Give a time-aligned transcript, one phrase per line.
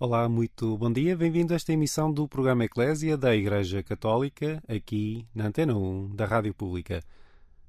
[0.00, 1.16] Olá, muito bom dia.
[1.16, 6.24] Bem-vindo a esta emissão do programa Eclésia da Igreja Católica, aqui na Antena 1 da
[6.24, 7.02] Rádio Pública.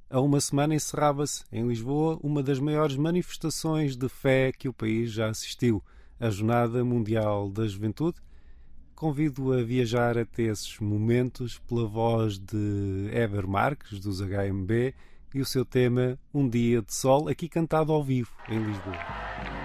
[0.08, 5.12] Há uma semana encerrava-se, em Lisboa, uma das maiores manifestações de fé que o país
[5.12, 5.84] já assistiu,
[6.20, 8.20] a Jornada Mundial da Juventude.
[8.94, 14.94] Convido a viajar até esses momentos pela voz de Eber Marques, dos HMB,
[15.34, 19.59] e o seu tema Um Dia de Sol, aqui cantado ao vivo, em Lisboa.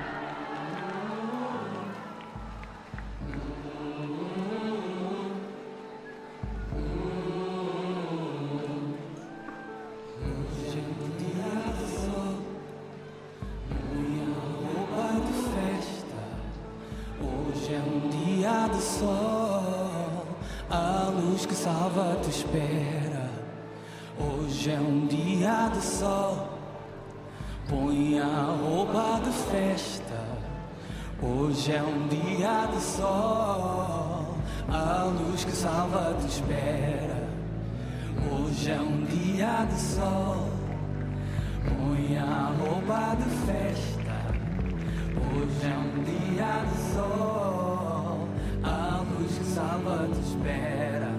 [31.64, 34.36] Hoje é um dia de sol.
[34.68, 37.26] A luz que salva te espera.
[38.30, 40.50] Hoje é um dia de sol.
[41.64, 44.12] Põe a roupa de festa.
[45.16, 48.28] Hoje é um dia de sol.
[48.62, 51.14] A luz que salva te espera.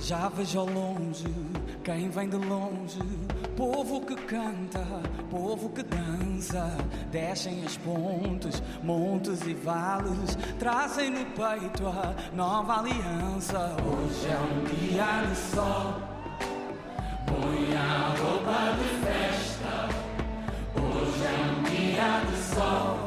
[0.00, 1.28] Já vejo ao longe
[1.88, 3.00] quem vem de longe,
[3.56, 4.84] povo que canta,
[5.30, 6.76] povo que dança,
[7.10, 13.74] descem as pontes, montes e vales, trazem no peito a nova aliança.
[13.82, 15.94] Hoje é um dia de sol,
[17.24, 19.88] põe a roupa de festa.
[20.76, 22.97] Hoje é um dia de sol,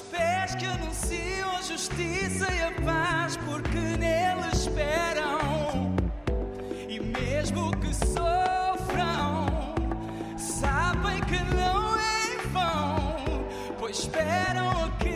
[0.00, 5.94] Pés que anunciam a justiça e a paz, porque nele esperam.
[6.88, 9.46] E mesmo que sofram,
[10.36, 13.46] sabem que não é em vão,
[13.78, 15.07] pois esperam aquele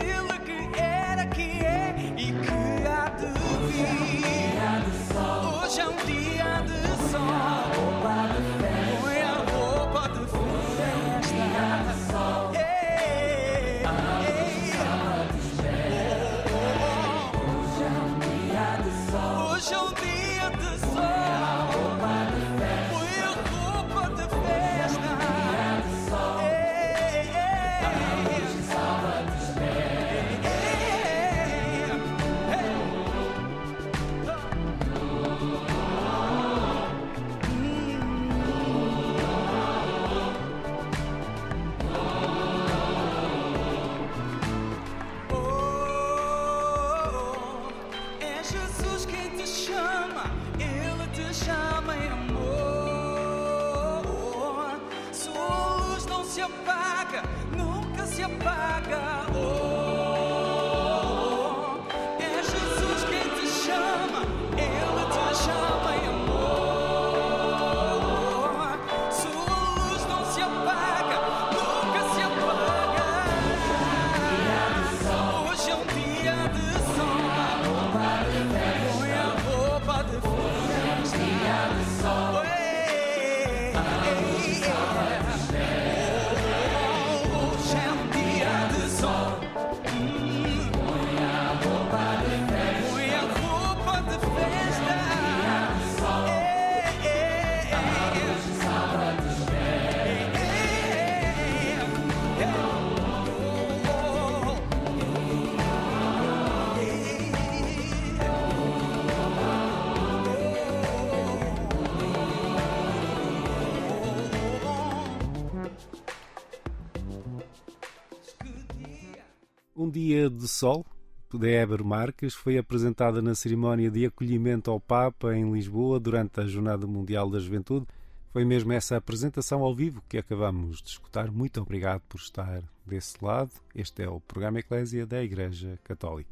[120.13, 120.85] Dia de Sol,
[121.33, 126.45] de Heber Marques, foi apresentada na cerimónia de acolhimento ao Papa em Lisboa durante a
[126.45, 127.87] Jornada Mundial da Juventude.
[128.31, 131.31] Foi mesmo essa apresentação ao vivo que acabamos de escutar.
[131.31, 133.49] Muito obrigado por estar desse lado.
[133.73, 136.29] Este é o programa Eclésia da Igreja Católica.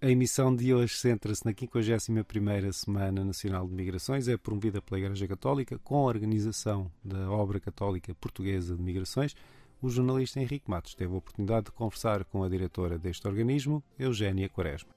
[0.00, 5.28] A emissão de hoje centra-se na 51ª Semana Nacional de Migrações, é promovida pela Igreja
[5.28, 9.36] Católica com a organização da Obra Católica Portuguesa de Migrações.
[9.80, 14.48] O jornalista Henrique Matos teve a oportunidade de conversar com a diretora deste organismo, Eugénia
[14.48, 14.90] Quaresma.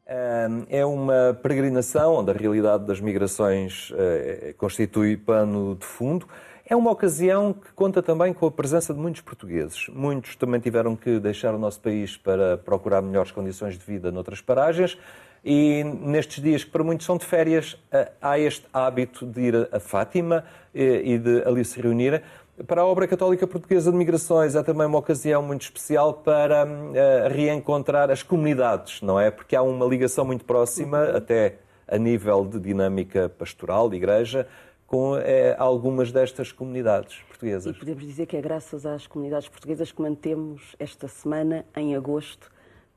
[0.69, 6.27] É uma peregrinação onde a realidade das migrações eh, constitui pano de fundo.
[6.65, 9.87] É uma ocasião que conta também com a presença de muitos portugueses.
[9.89, 14.41] Muitos também tiveram que deixar o nosso país para procurar melhores condições de vida noutras
[14.41, 14.97] paragens.
[15.43, 19.69] E nestes dias, que para muitos são de férias, eh, há este hábito de ir
[19.71, 20.43] a Fátima
[20.73, 22.23] eh, e de ali se reunir.
[22.67, 27.33] Para a Obra Católica Portuguesa de Migrações é também uma ocasião muito especial para uh,
[27.33, 29.31] reencontrar as comunidades, não é?
[29.31, 34.47] Porque há uma ligação muito próxima, até a nível de dinâmica pastoral de igreja,
[34.85, 37.73] com é, algumas destas comunidades portuguesas.
[37.73, 42.51] E podemos dizer que é graças às comunidades portuguesas que mantemos esta semana, em agosto,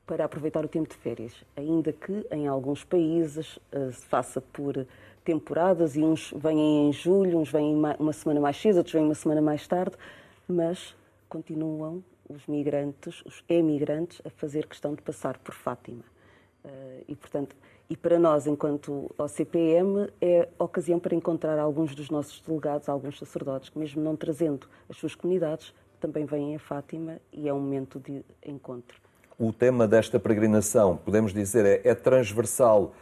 [0.05, 4.85] para aproveitar o tempo de férias, ainda que em alguns países uh, se faça por
[5.25, 9.15] temporadas e uns vêm em julho, uns vêm uma semana mais cedo, outros vêm uma
[9.15, 9.97] semana mais tarde,
[10.47, 10.95] mas
[11.29, 16.05] continuam os migrantes, os emigrantes, a fazer questão de passar por Fátima.
[16.65, 17.57] Eh, e, portanto,
[17.89, 23.69] e para nós, enquanto OCPM, é ocasião para encontrar alguns dos nossos delegados, alguns sacerdotes,
[23.69, 27.99] que mesmo não trazendo as suas comunidades, também vêm a Fátima e é um momento
[27.99, 28.99] de encontro.
[29.39, 32.95] O tema desta peregrinação, podemos dizer, é, é transversal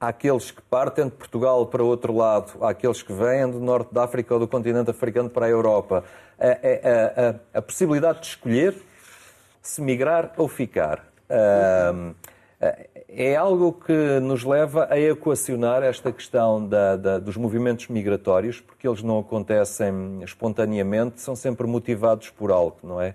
[0.00, 4.34] àqueles que partem de Portugal para outro lado, àqueles que vêm do norte da África
[4.34, 6.04] ou do continente africano para a Europa,
[6.38, 8.74] a, a, a, a possibilidade de escolher
[9.60, 11.04] se migrar ou ficar.
[13.08, 18.86] é algo que nos leva a equacionar esta questão da, da, dos movimentos migratórios, porque
[18.86, 23.14] eles não acontecem espontaneamente, são sempre motivados por algo, não é?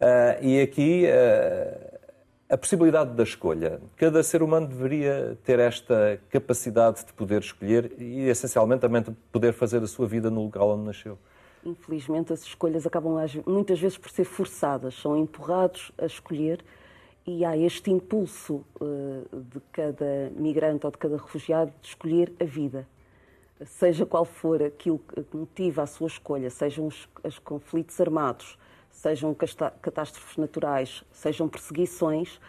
[0.00, 1.93] Uh, e aqui uh,
[2.48, 3.80] a possibilidade da escolha.
[3.96, 9.52] Cada ser humano deveria ter esta capacidade de poder escolher e, essencialmente, também de poder
[9.52, 11.18] fazer a sua vida no local onde nasceu.
[11.64, 16.62] Infelizmente, as escolhas acabam muitas vezes por ser forçadas, são empurrados a escolher
[17.26, 22.44] e há este impulso uh, de cada migrante ou de cada refugiado de escolher a
[22.44, 22.86] vida.
[23.64, 28.58] Seja qual for aquilo que motiva a sua escolha, sejam os, os conflitos armados,
[28.94, 32.40] sejam catástrofes naturais, sejam perseguições,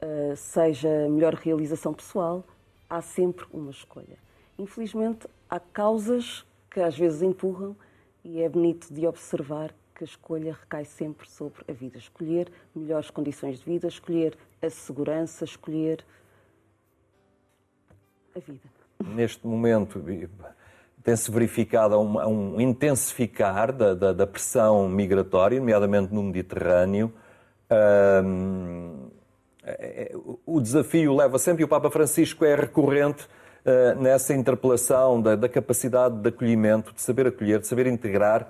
[0.00, 2.44] eh, seja melhor realização pessoal,
[2.88, 4.18] há sempre uma escolha.
[4.58, 7.74] Infelizmente, há causas que às vezes empurram
[8.22, 11.96] e é bonito de observar que a escolha recai sempre sobre a vida.
[11.96, 16.04] Escolher melhores condições de vida, escolher a segurança, escolher
[18.36, 18.68] a vida.
[19.02, 19.98] Neste momento,
[21.02, 27.12] tem-se verificado um, um intensificar da, da, da, pressão migratória, nomeadamente no Mediterrâneo.
[28.24, 29.08] Um,
[29.64, 33.24] é, é, o desafio leva sempre, e o Papa Francisco é recorrente
[33.64, 38.42] uh, nessa interpelação da, da, capacidade de acolhimento, de saber acolher, de saber integrar,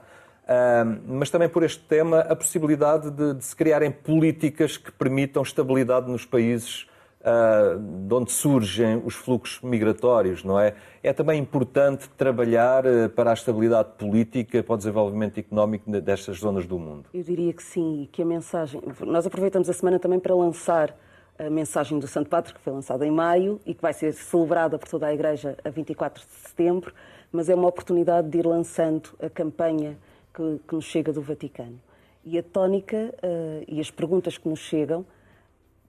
[0.44, 5.43] uh, mas também por este tema a possibilidade de, de se criarem políticas que permitam
[5.43, 6.89] estabilidade nos países
[7.20, 10.74] uh, de onde surgem os fluxos migratórios, não é?
[11.03, 16.67] É também importante trabalhar uh, para a estabilidade política, para o desenvolvimento económico destas zonas
[16.67, 17.06] do mundo.
[17.12, 18.81] Eu diria que sim, e que a mensagem.
[19.00, 20.94] Nós aproveitamos a semana também para lançar
[21.39, 24.79] a mensagem do Santo Padre, que foi lançada em maio e que vai ser celebrada
[24.79, 26.93] por toda a Igreja a 24 de setembro,
[27.32, 29.96] mas é uma oportunidade de ir lançando a campanha
[30.34, 31.81] que, que nos chega do Vaticano.
[32.22, 35.06] E a tónica uh, e as perguntas que nos chegam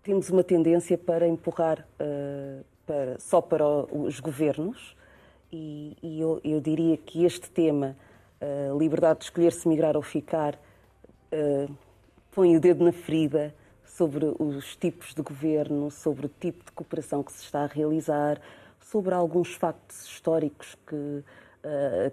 [0.03, 4.95] temos uma tendência para empurrar uh, para, só para os governos,
[5.51, 7.95] e, e eu, eu, diria que este tema,
[8.41, 11.71] uh, liberdade de escolher se migrar ou ficar, uh,
[12.31, 13.53] põe o dedo na ferida
[13.85, 18.41] sobre os tipos de governo, sobre o tipo de cooperação que se está a realizar,
[18.79, 21.23] sobre alguns factos históricos que,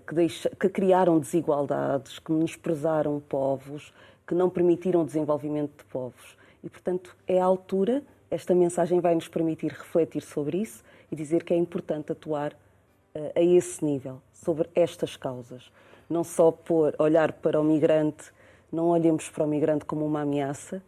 [0.07, 3.95] que, deixa, que criaram desigualdades, que menosprezaram povos,
[4.27, 6.38] que não permitiram o desenvolvimento de povos.
[6.63, 11.45] E, portanto, é a altura, esta mensagem vai nos permitir refletir sobre isso e dizer
[11.45, 15.71] que é importante atuar uh, a esse nível, sobre estas causas.
[16.09, 18.33] Não só por olhar para o migrante,
[18.73, 20.83] não olhemos para o migrante como uma ameaça,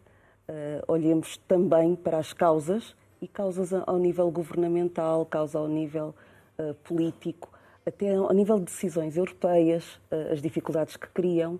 [0.47, 6.13] uh, olhemos também para as causas e causas ao nível governamental, causas ao nível
[6.59, 7.49] uh, político,
[7.85, 9.99] até ao nível de decisões europeias,
[10.31, 11.59] as dificuldades que criam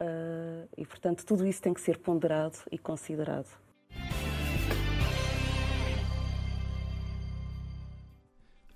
[0.00, 3.48] Uh, e, portanto, tudo isso tem que ser ponderado e considerado.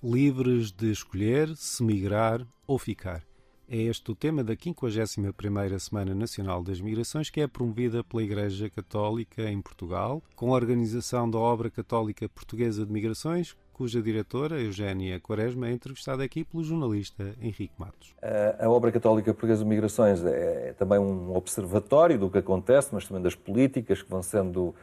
[0.02, 3.24] Livres de escolher se migrar ou ficar.
[3.66, 8.68] É este o tema da 51ª Semana Nacional das Migrações, que é promovida pela Igreja
[8.68, 15.20] Católica em Portugal, com a organização da Obra Católica Portuguesa de Migrações, cuja diretora, Eugénia
[15.20, 18.14] Quaresma, é entrevistada aqui pelo jornalista Henrique Matos.
[18.58, 23.22] A Obra Católica Portuguesa de Migrações é também um observatório do que acontece, mas também
[23.22, 24.74] das políticas que vão sendo uh,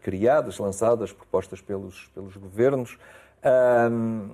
[0.00, 2.98] criadas, lançadas, propostas pelos, pelos governos.
[3.90, 4.30] Um,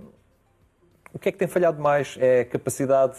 [1.12, 2.16] o que é que tem falhado mais?
[2.18, 3.18] É a capacidade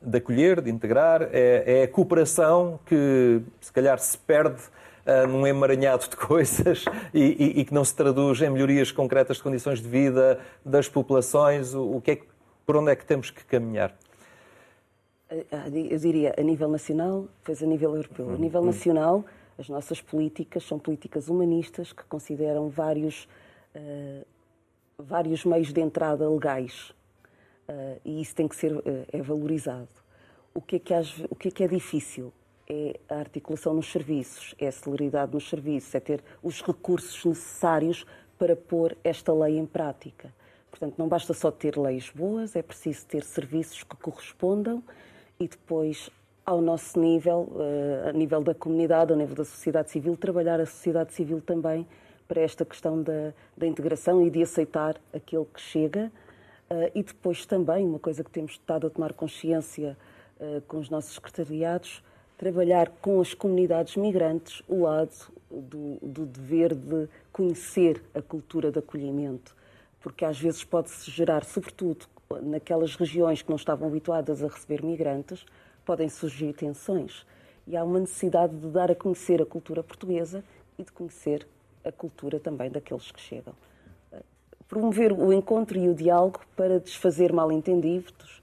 [0.00, 1.28] de acolher, de integrar?
[1.30, 4.62] É, é a cooperação que, se calhar, se perde
[5.06, 9.38] uh, num emaranhado de coisas e, e, e, que não se traduz em melhorias concretas
[9.38, 11.74] de condições de vida das populações?
[11.74, 12.26] O, o que é que,
[12.66, 13.94] por onde é que temos que caminhar?
[15.90, 18.30] Eu diria a nível nacional, depois a nível europeu.
[18.30, 19.24] A nível nacional,
[19.58, 23.28] as nossas políticas são políticas humanistas que consideram vários,
[23.74, 24.26] uh,
[24.98, 26.90] vários meios de entrada legais.
[27.68, 28.82] Uh, e isso tem que ser uh,
[29.12, 29.88] é valorizado.
[30.52, 30.94] O que é que,
[31.30, 32.32] o que é, que é difícil?
[32.68, 38.06] É a articulação nos serviços, é a celeridade nos serviços, é ter os recursos necessários
[38.38, 40.32] para pôr esta lei em prática.
[40.70, 44.82] Portanto, não basta só ter leis boas, é preciso ter serviços que correspondam
[45.38, 46.10] e depois,
[46.44, 50.66] ao nosso nível, uh, a nível da comunidade, ao nível da sociedade civil, trabalhar a
[50.66, 51.86] sociedade civil também
[52.26, 56.10] para esta questão da, da integração e de aceitar aquele que chega.
[56.68, 59.96] Uh, e depois também, uma coisa que temos estado a tomar consciência
[60.40, 62.02] uh, com os nossos secretariados,
[62.36, 68.78] trabalhar com as comunidades migrantes o lado do, do dever de conhecer a cultura de
[68.78, 69.54] acolhimento,
[70.00, 72.06] porque às vezes pode-se gerar, sobretudo
[72.42, 75.44] naquelas regiões que não estavam habituadas a receber migrantes,
[75.84, 77.24] podem surgir tensões.
[77.66, 80.42] E há uma necessidade de dar a conhecer a cultura portuguesa
[80.78, 81.46] e de conhecer
[81.84, 83.54] a cultura também daqueles que chegam.
[84.66, 88.42] Promover o encontro e o diálogo para desfazer mal-entendidos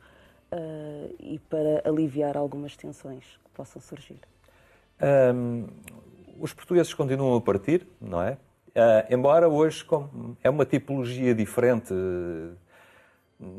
[0.52, 4.20] uh, e para aliviar algumas tensões possam surgir.
[5.34, 5.68] Um,
[6.40, 8.38] os portugueses continuam a partir, não é?
[8.70, 9.86] Uh, embora hoje
[10.44, 11.94] é uma tipologia diferente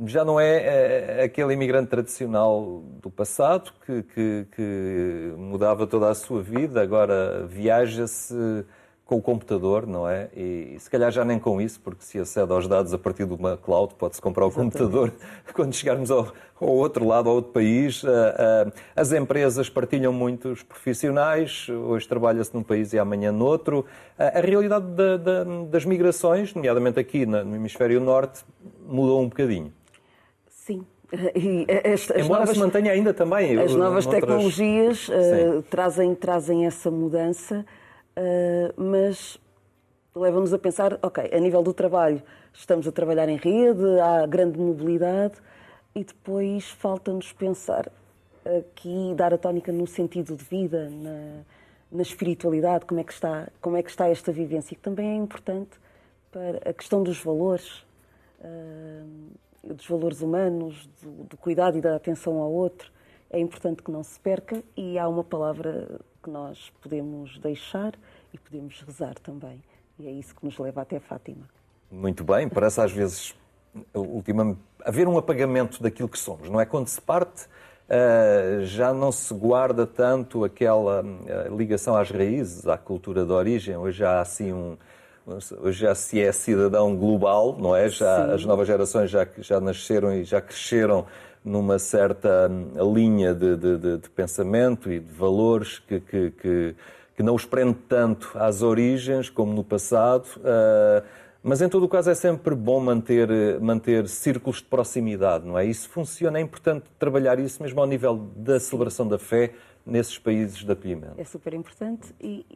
[0.06, 6.14] já não é, é aquele imigrante tradicional do passado que, que, que mudava toda a
[6.14, 8.64] sua vida, agora viaja-se
[9.04, 10.28] com o computador, não é?
[10.34, 13.34] E, se calhar já nem com isso, porque se acede aos dados a partir de
[13.34, 14.78] uma cloud, pode-se comprar o Exatamente.
[14.78, 15.12] computador.
[15.52, 20.62] Quando chegarmos ao, ao, outro lado, ao outro país, uh, uh, as empresas partilham muitos
[20.62, 23.80] profissionais, hoje trabalha-se num país e amanhã noutro.
[24.18, 28.44] Uh, a realidade da, da, das migrações, nomeadamente aqui no hemisfério norte,
[28.86, 29.72] mudou um bocadinho.
[30.48, 30.86] Sim,
[31.68, 33.58] esta, Embora novas, se mantenha ainda também.
[33.58, 34.22] As novas noutras...
[34.22, 37.66] tecnologias uh, trazem, trazem essa mudança
[38.16, 39.38] uh, mas
[40.14, 44.58] leva-nos a pensar, ok, a nível do trabalho, estamos a trabalhar em rede, há grande
[44.58, 45.34] mobilidade
[45.94, 47.90] e depois falta-nos pensar
[48.44, 51.42] aqui, dar a tónica no sentido de vida, na,
[51.90, 55.14] na espiritualidade, como é, que está, como é que está esta vivência, que também é
[55.14, 55.70] importante
[56.30, 57.84] para a questão dos valores,
[58.40, 62.90] uh, dos valores humanos, do, do cuidado e da atenção ao outro.
[63.30, 67.94] É importante que não se perca e há uma palavra que nós podemos deixar
[68.32, 69.62] e podemos rezar também.
[69.98, 71.48] E é isso que nos leva até Fátima.
[71.90, 73.34] Muito bem, parece às vezes
[73.94, 76.66] ultimamente, haver um apagamento daquilo que somos, não é?
[76.66, 77.46] Quando se parte,
[77.88, 83.76] uh, já não se guarda tanto aquela uh, ligação às raízes, à cultura de origem.
[83.76, 84.76] Hoje há assim um.
[85.60, 87.88] Hoje já se é cidadão global, não é?
[87.88, 91.06] Já, as novas gerações já, já nasceram e já cresceram
[91.44, 96.76] numa certa hum, linha de, de, de pensamento e de valores que, que, que,
[97.16, 100.26] que, não os prende tanto às origens como no passado.
[100.36, 101.04] Uh,
[101.42, 103.28] mas em todo o caso é sempre bom manter,
[103.60, 105.66] manter círculos de proximidade, não é?
[105.66, 109.52] Isso funciona, é importante trabalhar isso mesmo ao nível da celebração da fé
[109.84, 111.14] nesses países de acolhimento.
[111.18, 112.46] É super importante e,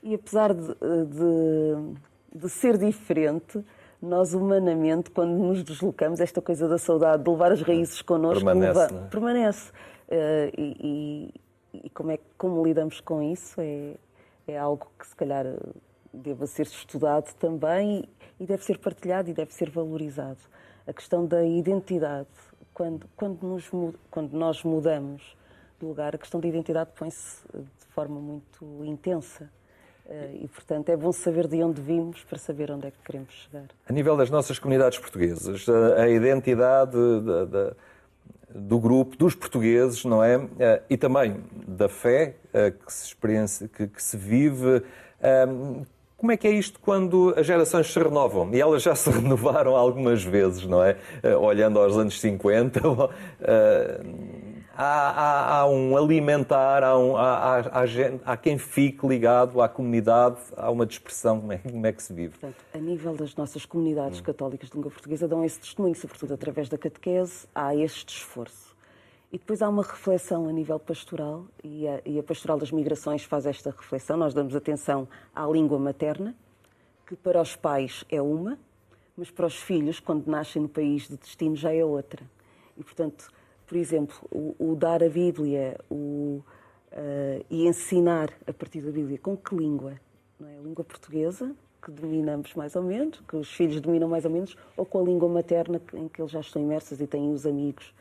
[0.00, 3.64] e apesar de, de, de ser diferente,
[4.00, 8.78] nós humanamente, quando nos deslocamos, esta coisa da saudade, de levar as raízes connosco, permanece.
[8.78, 9.08] Leva, é?
[9.08, 9.70] permanece.
[9.70, 11.34] Uh, e,
[11.72, 13.94] e, como, é, como lidamos com isso é,
[14.46, 15.46] é algo que se calhar
[16.12, 20.38] deva ser estudado também e deve ser partilhado e deve ser valorizado.
[20.86, 22.28] A questão da identidade,
[22.72, 23.68] quando, quando, nos,
[24.10, 25.36] quando nós mudamos
[25.78, 29.50] de lugar, a questão da identidade põe-se de forma muito intensa.
[30.08, 33.32] Eh, e, portanto, é bom saber de onde vimos para saber onde é que queremos
[33.32, 33.66] chegar.
[33.88, 37.72] A nível das nossas comunidades portuguesas, a identidade da, da,
[38.54, 40.46] do grupo, dos portugueses, não é?
[40.58, 44.82] Eh, e também da fé eh, que se, experiência, que, que se vive.
[46.16, 48.48] Como é que é isto quando as gerações se renovam?
[48.54, 50.96] E elas já se renovaram algumas vezes, não é?
[51.38, 52.80] Olhando aos anos 50,
[54.76, 57.84] há, há, há um alimentar, há, um, há, há,
[58.24, 62.12] há, quem fique ligado à comunidade, há uma dispersão, como é, como é que se
[62.12, 62.38] vive?
[62.38, 64.22] Portanto, a nível das nossas comunidades hum.
[64.22, 68.76] católicas de língua portuguesa dão esse testemunho, sobretudo através da catequese, há este esforço.
[69.32, 73.24] E depois há uma reflexão a nível pastoral, e a, e a pastoral das migrações
[73.24, 74.16] faz esta reflexão.
[74.16, 76.34] Nós damos atenção à língua materna,
[77.06, 78.58] que para os pais é uma,
[79.16, 82.22] mas para os filhos, quando nascem no país de destino, já é outra.
[82.76, 83.30] E, portanto,
[83.66, 86.42] por exemplo, o, o dar a Bíblia o,
[86.92, 90.00] uh, e ensinar a partir da Bíblia com que língua?
[90.38, 90.56] Não é?
[90.56, 94.56] A língua portuguesa, que dominamos mais ou menos, que os filhos dominam mais ou menos,
[94.76, 97.92] ou com a língua materna em que eles já estão imersos e têm os amigos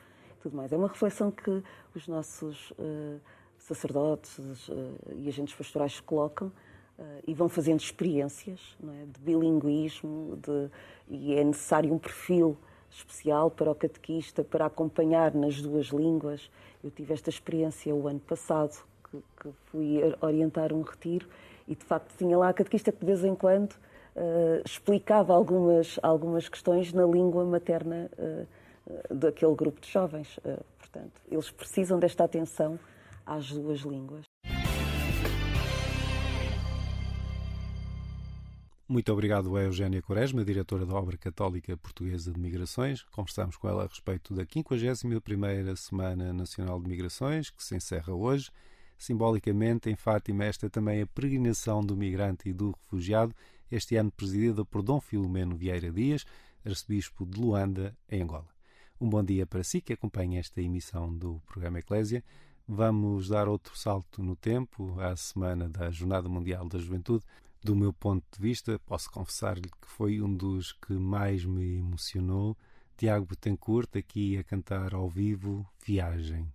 [0.42, 0.72] tudo mais.
[0.72, 1.64] É uma reflexão que
[1.96, 3.20] os nossos uh,
[3.58, 4.38] sacerdotes
[4.70, 6.52] uh, e agentes pastorais colocam
[7.28, 9.06] e vão fazendo experiências é?
[9.06, 10.70] de bilinguismo de,
[11.10, 12.58] e é necessário um perfil
[12.96, 16.50] especial para o catequista, para acompanhar nas duas línguas.
[16.84, 18.75] Eu tive esta experiência o ano passado,
[19.12, 21.28] que, que fui orientar um retiro
[21.68, 26.00] e, de facto, tinha lá a catequista que, de vez em quando, uh, explicava algumas,
[26.02, 30.38] algumas questões na língua materna uh, daquele grupo de jovens.
[30.38, 32.80] Uh, portanto, eles precisam desta atenção
[33.25, 34.35] às duas línguas.
[38.88, 43.01] Muito obrigado a Eugénia Quaresma, diretora da Obra Católica Portuguesa de Migrações.
[43.01, 48.51] Conversamos com ela a respeito da 51ª Semana Nacional de Migrações, que se encerra hoje.
[48.96, 53.34] Simbolicamente, em Fátima, esta é também a peregrinação do migrante e do refugiado,
[53.72, 56.24] este ano presidida por Dom Filomeno Vieira Dias,
[56.63, 58.54] arcebispo de Luanda, em Angola.
[59.01, 62.24] Um bom dia para si que acompanha esta emissão do programa Eclésia.
[62.68, 67.25] Vamos dar outro salto no tempo, à semana da Jornada Mundial da Juventude
[67.66, 72.56] do meu ponto de vista, posso confessar-lhe que foi um dos que mais me emocionou.
[72.96, 76.54] Tiago Betancourt aqui a cantar ao vivo Viagem.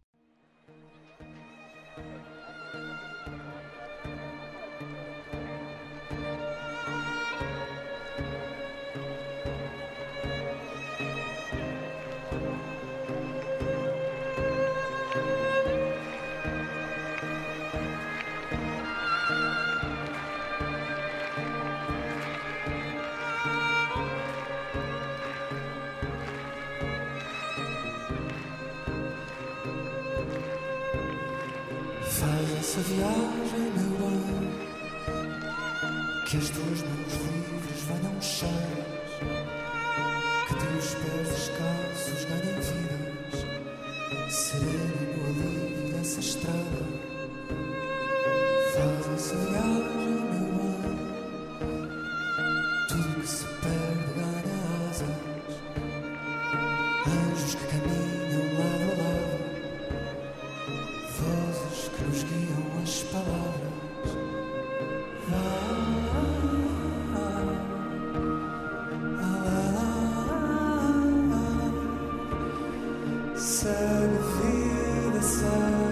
[73.43, 75.90] Sad to feel the sun.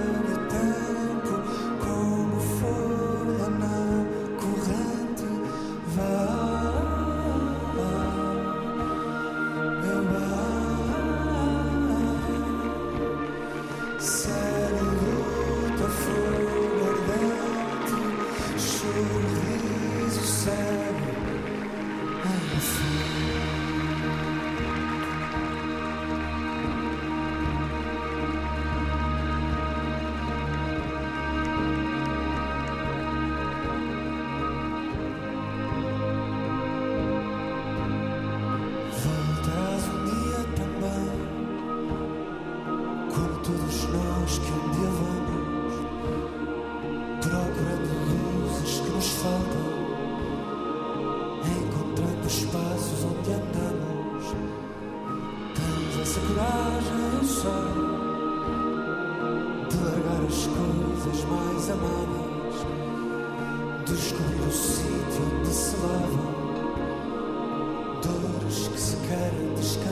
[63.96, 64.50] Choro,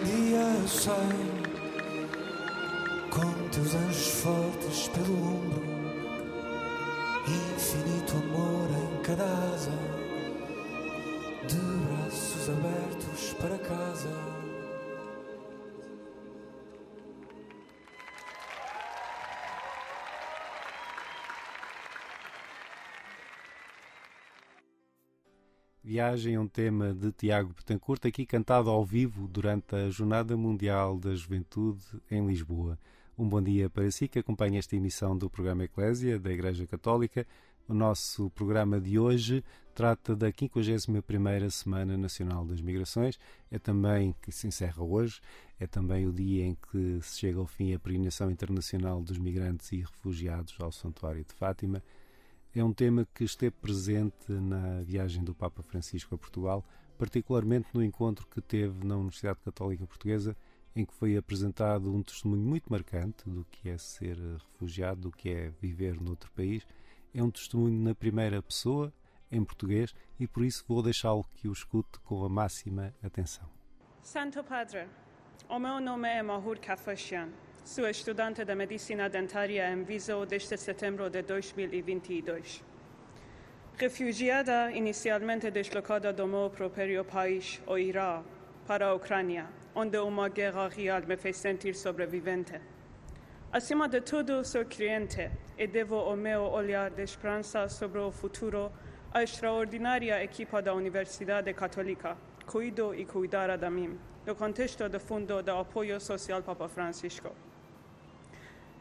[0.03, 0.67] dia eu
[3.09, 5.63] com teus anjos fortes pelo ombro,
[7.27, 9.71] infinito amor em cada asa,
[11.47, 14.34] de braços abertos para casa.
[25.95, 30.99] Viagem é um tema de Tiago Betancourt, aqui cantado ao vivo durante a Jornada Mundial
[30.99, 31.81] da Juventude
[32.11, 32.77] em Lisboa.
[33.17, 37.25] Um bom dia para si que acompanha esta emissão do programa Eclésia da Igreja Católica.
[37.65, 39.41] O nosso programa de hoje
[39.73, 43.17] trata da 51ª Semana Nacional das Migrações.
[43.49, 45.21] É também que se encerra hoje,
[45.57, 49.71] é também o dia em que se chega ao fim a peregrinação internacional dos migrantes
[49.71, 51.81] e refugiados ao Santuário de Fátima.
[52.55, 56.63] É um tema que esteve presente na viagem do Papa Francisco a Portugal,
[56.97, 60.37] particularmente no encontro que teve na Universidade Católica Portuguesa,
[60.73, 64.17] em que foi apresentado um testemunho muito marcante do que é ser
[64.53, 66.65] refugiado, do que é viver noutro país.
[67.13, 68.93] É um testemunho na primeira pessoa,
[69.29, 73.49] em português, e por isso vou deixá-lo que o escute com a máxima atenção.
[74.01, 74.87] Santo Padre,
[75.49, 77.27] o meu nome é Mahur Kafashian.
[77.65, 82.63] Sou estudante de Medicina Dentária em Viseu desde setembro de 2022.
[83.75, 88.29] Refugiada inicialmente deslocada do meu próprio país, o Iraque,
[88.67, 92.61] para a Ucrânia, onde uma guerra real me fez sentir sobrevivente.
[93.51, 98.71] Acima de tudo, sou crente e devo o meu olhar de esperança sobre o futuro
[99.11, 105.41] à extraordinária equipa da Universidade Católica, cuido e cuidará de mim, no contexto do Fundo
[105.41, 107.33] de Apoio Social Papa Francisco.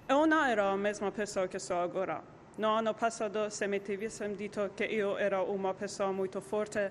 [0.06, 2.20] Eu não era a mesma pessoa que sou agora.
[2.58, 6.90] No ano passado, se me tivessem dito que eu era uma pessoa muito forte,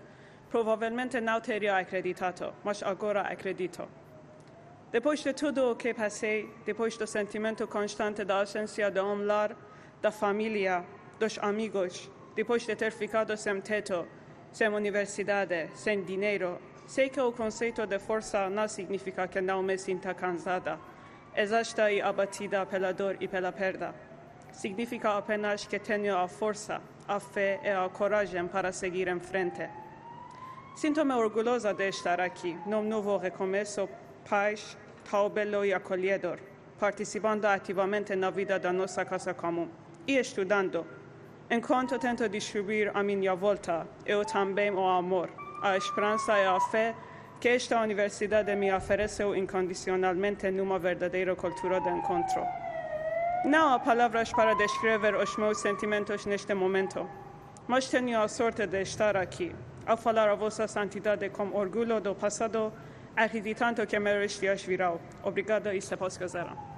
[0.49, 3.87] provavelmente não teria acreditado, mas agora acredito.
[4.91, 9.55] Depois de tudo o que passei, depois do sentimento constante da ausência de um lar,
[10.01, 10.83] da família,
[11.19, 14.07] dos amigos, depois de ter ficado sem teto,
[14.51, 19.77] sem universidade, sem dinheiro, sei que o conceito de força não significa que não me
[19.77, 20.79] sinta cansada,
[21.35, 23.93] exausta e abatida pela dor e pela perda.
[24.51, 29.67] Significa apenas que tenho a força, a fé e a coragem para seguir em frente.
[30.75, 33.89] Sinto-me orgulhosa de estar aqui, num novo recomeço,
[34.29, 34.77] paz,
[35.09, 36.39] tão belo e acolhedor,
[36.79, 39.69] participando ativamente na vida da nossa casa comum
[40.07, 40.85] e estudando.
[41.49, 45.29] Enquanto tento distribuir à minha volta, eu também o amor,
[45.61, 46.95] a esperança e a fé
[47.43, 52.41] que esta universidade me ofereceu incondicionalmente numa verdadeira cultura de encontro.
[53.43, 57.05] Não há palavras para descrever os meus sentimentos neste momento,
[57.67, 59.53] mas tenho a sorte de estar aqui,
[59.85, 62.71] a falar a Vossa Santidade com orgulho do passado,
[63.13, 64.97] acreditando que melhores dias virão.
[65.21, 66.72] Obrigada e se posso casar.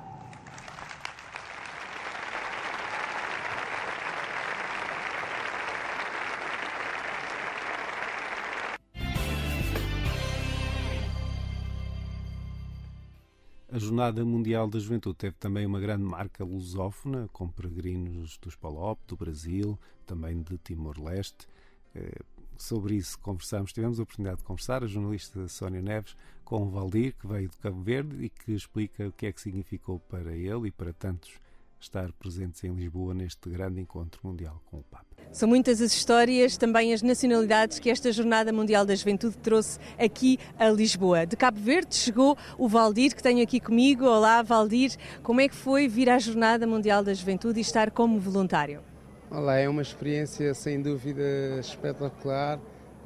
[13.75, 18.97] A Jornada Mundial da Juventude teve também uma grande marca lusófona, com peregrinos dos Palop,
[19.05, 21.45] do Brasil, também de Timor-Leste.
[21.93, 22.21] Eh,
[22.55, 27.15] sobre isso conversamos, tivemos a oportunidade de conversar, a jornalista Sónia Neves, com o Valdir,
[27.19, 30.69] que veio de Cabo Verde e que explica o que é que significou para ele
[30.69, 31.37] e para tantos
[31.85, 35.05] estar presentes em Lisboa neste grande encontro mundial com o Papa.
[35.31, 40.39] São muitas as histórias, também as nacionalidades que esta Jornada Mundial da Juventude trouxe aqui
[40.57, 41.25] a Lisboa.
[41.25, 44.05] De Cabo Verde chegou o Valdir, que tenho aqui comigo.
[44.05, 44.95] Olá, Valdir.
[45.21, 48.81] Como é que foi vir à Jornada Mundial da Juventude e estar como voluntário?
[49.29, 51.23] Olá, é uma experiência sem dúvida
[51.59, 52.59] espetacular.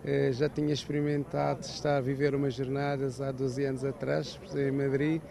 [0.06, 5.22] Eh, Já tinha experimentado estar a viver umas jornadas há 12 anos atrás, em Madrid.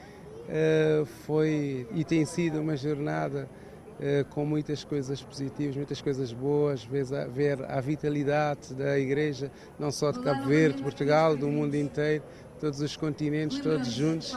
[0.49, 3.49] Eh, Foi e tem sido uma jornada
[4.01, 9.51] eh, com muitas coisas positivas, muitas coisas boas, ver a, ver a vitalidade da Igreja,
[9.79, 12.23] não só de Cabo Verde, de Portugal, do mundo inteiro,
[12.59, 14.37] todos os continentes, todos juntos,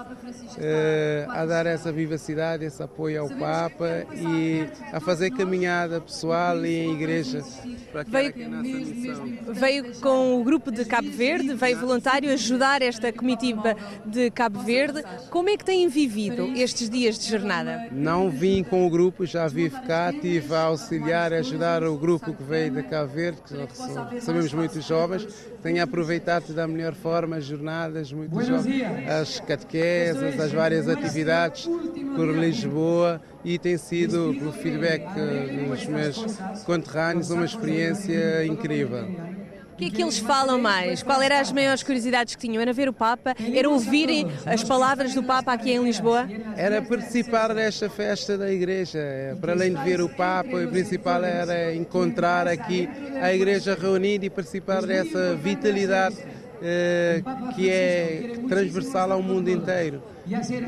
[0.57, 6.75] eh, a dar essa vivacidade, esse apoio ao Papa e a fazer caminhada pessoal e
[6.85, 7.41] em igreja
[7.91, 9.53] para Veio- que é a nossa missão.
[9.53, 15.03] Veio com o grupo de Cabo Verde, veio voluntário ajudar esta comitiva de Cabo Verde.
[15.29, 17.87] Como é que têm vivido estes dias de jornada?
[17.91, 22.33] Não vim com o grupo, já vivo cá, estive a auxiliar, a ajudar o grupo
[22.33, 25.27] que veio de Cabo Verde, que são- sabemos muitos jovens,
[25.61, 31.67] tenho aproveitado da melhor forma as jornadas, muitos jovens, as catequeses, as várias atividades
[32.15, 39.07] por Lisboa e tem sido, pelo feedback eh, dos meus conterrâneos, uma experiência incrível.
[39.81, 41.01] que é que eles falam mais?
[41.01, 42.61] Qual eram as maiores curiosidades que tinham?
[42.61, 43.33] Era ver o Papa?
[43.53, 46.29] Era ouvirem as palavras do Papa aqui em Lisboa?
[46.55, 48.99] Era participar desta festa da igreja.
[49.41, 52.87] Para além de ver o Papa, o principal era encontrar aqui
[53.19, 56.17] a igreja reunida e participar dessa vitalidade
[56.61, 57.21] eh,
[57.55, 60.01] que é transversal ao mundo inteiro.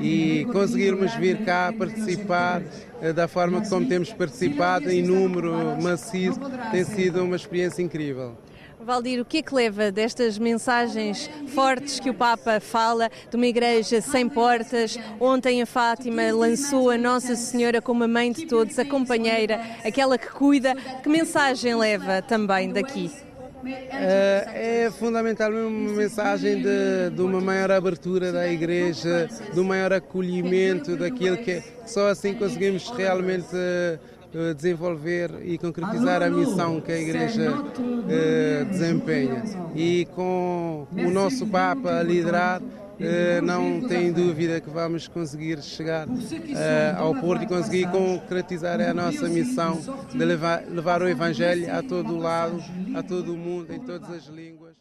[0.02, 2.62] E conseguirmos vir cá participar
[3.02, 6.40] eh, da forma como temos participado, em número maciço,
[6.72, 8.36] tem sido uma experiência incrível.
[8.84, 13.48] Valdir, o que é que leva destas mensagens fortes que o Papa fala de uma
[13.48, 14.98] igreja sem portas?
[15.22, 20.18] Ontem a Fátima lançou a Nossa Senhora como a mãe de todos, a companheira, aquela
[20.18, 20.76] que cuida.
[21.02, 23.10] Que mensagem leva também daqui?
[23.66, 29.94] É, é fundamentalmente uma mensagem de, de, uma maior abertura da igreja, de um maior
[29.94, 36.92] acolhimento daquilo que é, só assim conseguimos realmente uh, desenvolver e concretizar a missão que
[36.92, 39.44] a igreja uh, desempenha.
[39.76, 42.62] E com o nosso Papa a liderar,
[43.44, 49.28] não tem dúvida que vamos conseguir chegar uh, ao Porto e conseguir concretizar a nossa
[49.28, 49.80] missão
[50.12, 52.58] de levar, levar o Evangelho a todo o lado,
[52.96, 54.76] a todo o mundo, em todas as línguas.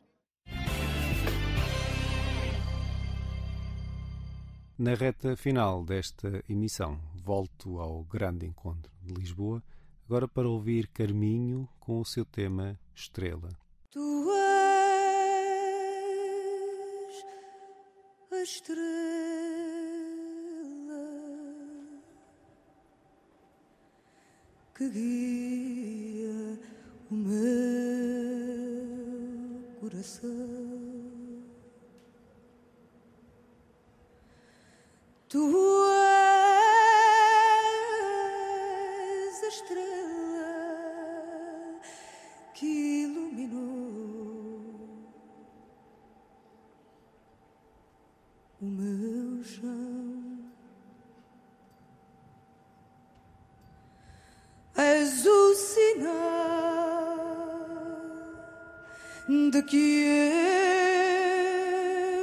[4.78, 9.62] Na reta final desta emissão, volto ao grande encontro de Lisboa,
[10.06, 13.50] agora para ouvir Carminho com o seu tema Estrela.
[13.90, 14.41] Tu
[18.34, 18.82] a estrela
[24.74, 26.58] que guia
[27.10, 27.42] o meu
[29.80, 30.30] coração.
[35.28, 36.01] Tu
[59.28, 60.06] de que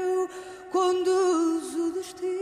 [0.04, 0.30] eu
[0.72, 2.39] conduzo o destino.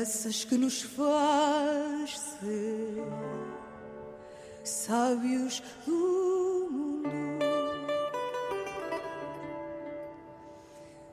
[0.00, 3.04] Dessas que nos faz ser
[4.64, 7.44] sábios do mundo.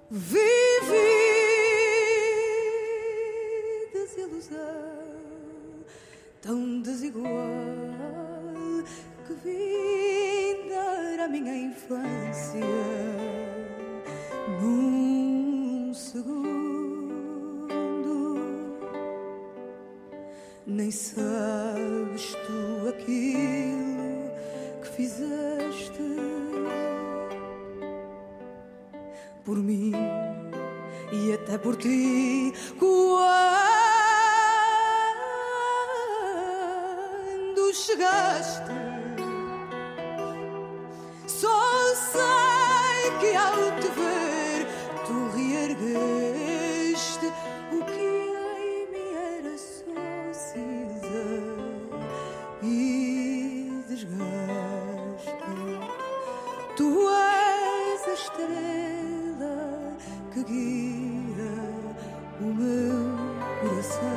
[0.10, 0.38] Vivi
[3.92, 4.58] desilusão
[6.42, 7.28] tão desigual
[9.28, 12.62] que vim dar a minha infância
[14.62, 14.97] num
[20.88, 21.27] Nem
[60.38, 61.52] que guia
[62.40, 63.18] o meu
[63.62, 64.17] coração.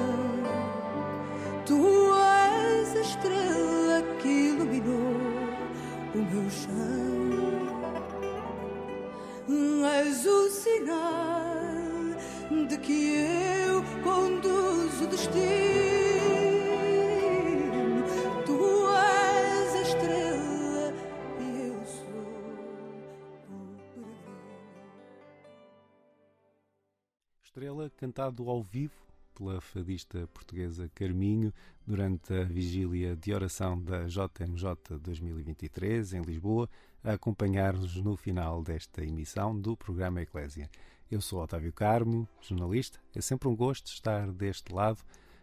[28.10, 28.92] Cantado ao vivo
[29.36, 31.54] pela fadista portuguesa Carminho
[31.86, 36.68] durante a vigília de oração da JMJ 2023 em Lisboa,
[37.04, 40.68] a acompanhar-nos no final desta emissão do programa Eclésia.
[41.08, 42.98] Eu sou Otávio Carmo, jornalista.
[43.14, 44.98] É sempre um gosto estar deste lado.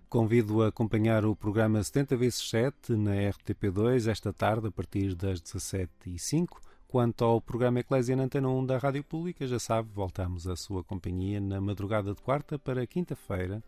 [0.09, 5.41] Convido a acompanhar o programa 70 vezes 7 na RTP2 esta tarde a partir das
[5.41, 10.55] 17h05 Quanto ao programa Eclésia na Antena 1 da Rádio Pública, já sabe, voltamos à
[10.55, 13.61] sua companhia na madrugada de quarta para quinta-feira,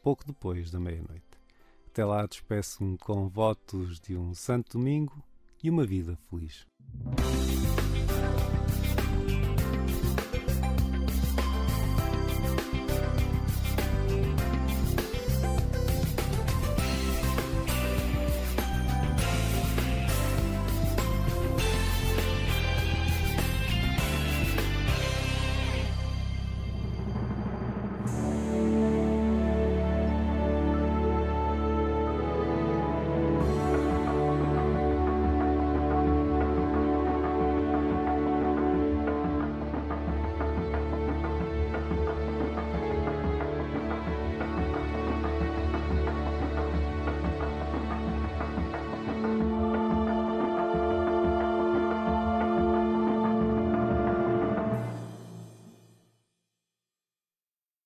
[0.00, 1.24] pouco depois da meia-noite.
[1.88, 5.20] Até lá, despeço-me com votos de um santo domingo
[5.60, 6.64] e uma vida feliz.